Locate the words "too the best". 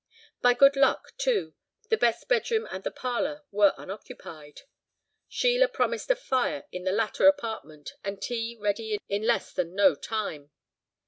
1.19-2.27